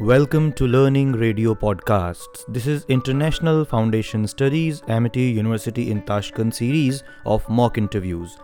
[0.00, 2.46] Welcome to Learning Radio Podcasts.
[2.48, 8.38] This is International Foundation Studies Amity University in Tashkent series of mock interviews.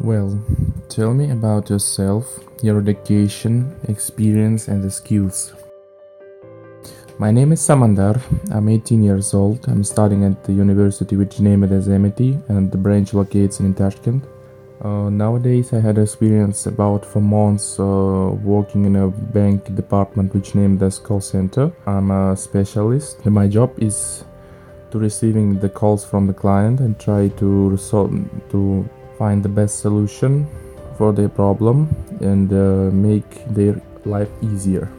[0.00, 0.44] Well,
[0.88, 2.26] tell me about yourself,
[2.64, 5.54] your education, experience, and the skills.
[7.16, 8.20] My name is Samandar.
[8.50, 9.68] I'm 18 years old.
[9.68, 14.24] I'm studying at the university which named as Amity, and the branch locates in Tashkent.
[14.82, 20.56] Uh, nowadays, I had experience about four months uh, working in a bank department which
[20.56, 21.70] named as call center.
[21.86, 23.24] I'm a specialist.
[23.24, 24.24] My job is
[24.90, 28.10] to receiving the calls from the client and try to resolve
[28.50, 28.84] to
[29.18, 30.48] find the best solution
[30.98, 34.90] for their problem and uh, make their life easier.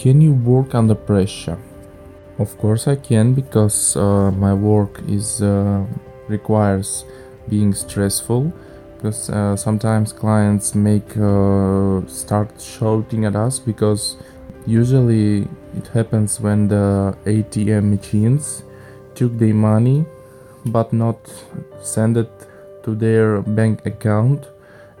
[0.00, 1.58] Can you work under pressure?
[2.40, 5.86] Of course I can because uh, my work is uh,
[6.26, 7.04] requires
[7.48, 8.52] being stressful
[8.96, 14.16] because uh, sometimes clients make uh, start shouting at us because
[14.66, 18.62] usually it happens when the ATM machines
[19.14, 20.06] took their money
[20.66, 21.18] but not
[21.82, 22.30] send it
[22.82, 24.46] to their bank account.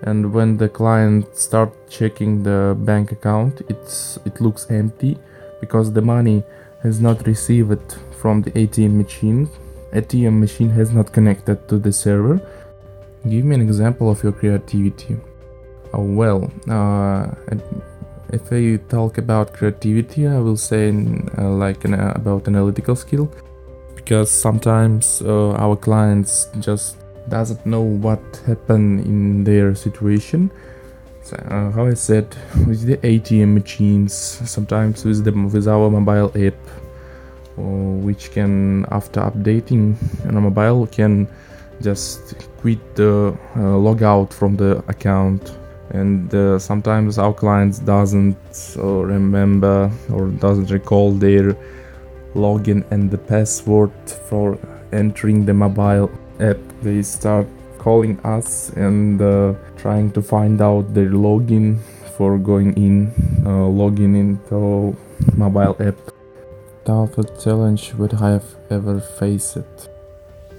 [0.02, 5.16] And when the client start checking the bank account it's it looks empty
[5.60, 6.42] because the money
[6.82, 9.48] has not received from the ATM machine
[9.94, 12.40] ATM machine has not connected to the server.
[13.28, 15.16] Give me an example of your creativity.
[15.92, 17.30] Oh, well, uh,
[18.32, 20.90] if I talk about creativity, I will say
[21.38, 23.30] uh, like an, uh, about analytical skill,
[23.94, 26.96] because sometimes uh, our clients just
[27.28, 30.50] doesn't know what happened in their situation.
[31.22, 32.36] So, uh, how I said,
[32.66, 36.58] with the ATM machines, sometimes with the with our mobile app,
[37.56, 41.28] which can after updating on a mobile can
[41.80, 45.56] just quit the uh, log out from the account.
[45.90, 48.36] And uh, sometimes our clients doesn't
[48.76, 51.56] uh, remember or doesn't recall their
[52.34, 53.92] login and the password
[54.28, 54.58] for
[54.92, 56.58] entering the mobile app.
[56.82, 57.46] They start
[57.78, 61.78] calling us and uh, trying to find out their login
[62.16, 63.12] for going in
[63.44, 64.96] uh, login into
[65.36, 66.13] mobile app
[66.84, 69.88] toughest challenge would I have ever faced.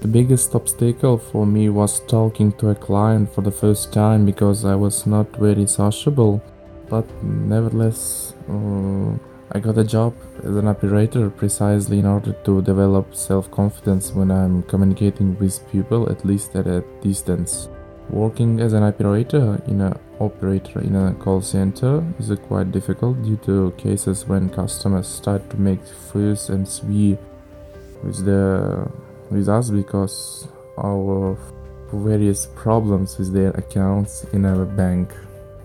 [0.01, 4.65] The biggest obstacle for me was talking to a client for the first time because
[4.65, 6.41] I was not very sociable,
[6.89, 9.11] but nevertheless, uh,
[9.51, 14.31] I got a job as an operator precisely in order to develop self confidence when
[14.31, 17.69] I'm communicating with people, at least at a distance.
[18.09, 23.37] Working as an operator in a operator in a call center is quite difficult due
[23.45, 27.17] to cases when customers start to make fuss and swear
[28.03, 28.89] with the
[29.31, 31.37] with us because our
[31.91, 35.13] various problems with their accounts in our bank.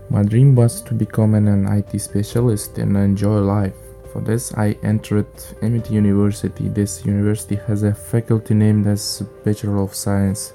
[0.09, 3.75] My dream was to become an IT specialist and enjoy life.
[4.13, 5.27] For this, I entered
[5.63, 6.69] Amity University.
[6.69, 10.53] This university has a faculty named as Bachelor of Science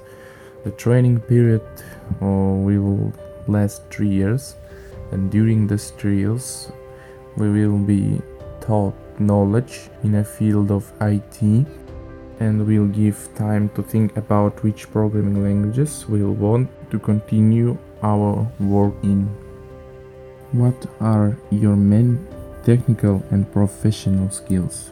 [0.66, 1.62] the training period
[2.20, 2.26] uh,
[2.66, 3.12] will
[3.46, 4.56] last three years,
[5.12, 6.72] and during these three years,
[7.36, 8.20] we will be
[8.60, 11.40] taught knowledge in a field of IT
[12.40, 18.46] and we'll give time to think about which programming languages we'll want to continue our
[18.60, 19.24] work in.
[20.52, 22.26] What are your main
[22.64, 24.90] technical and professional skills?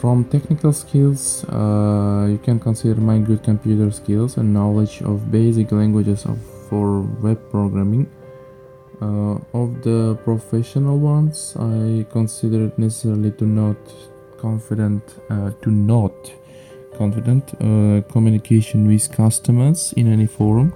[0.00, 5.72] From technical skills, uh, you can consider my good computer skills and knowledge of basic
[5.72, 6.38] languages of,
[6.70, 8.10] for web programming.
[9.02, 13.76] Uh, of the professional ones, I consider it necessarily to not
[14.38, 16.14] confident uh, to not
[16.96, 20.72] confident uh, communication with customers in any forum.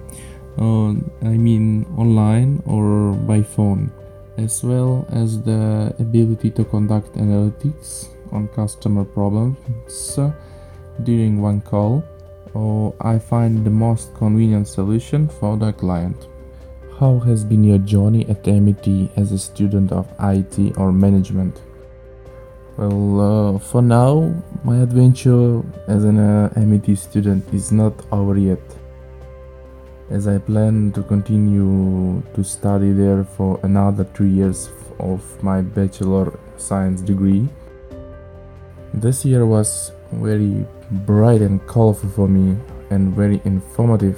[0.55, 0.91] Uh,
[1.27, 3.91] I mean online or by phone,
[4.37, 10.19] as well as the ability to conduct analytics on customer problems
[11.03, 12.03] during one call
[12.53, 16.27] or I find the most convenient solution for the client.
[16.99, 21.61] How has been your journey at Amity as a student of IT or management?
[22.77, 24.33] Well, uh, for now,
[24.63, 28.63] my adventure as an uh, Amity student is not over yet,
[30.09, 34.69] as I plan to continue to study there for another two years
[34.99, 37.47] of my Bachelor Science degree.
[38.95, 40.65] This year was very
[41.05, 42.55] bright and colorful for me
[42.89, 44.17] and very informative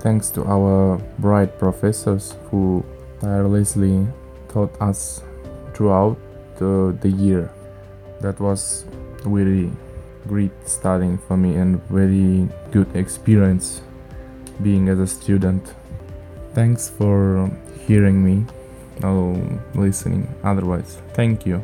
[0.00, 2.84] thanks to our bright professors who
[3.20, 4.04] tirelessly
[4.48, 5.22] taught us
[5.74, 6.18] throughout
[6.58, 7.52] the, the year.
[8.20, 8.84] That was
[9.24, 9.70] very
[10.26, 13.80] great studying for me and very good experience
[14.60, 15.74] being as a student.
[16.52, 17.48] Thanks for
[17.86, 18.44] hearing me
[19.04, 20.98] or listening otherwise.
[21.14, 21.62] Thank you.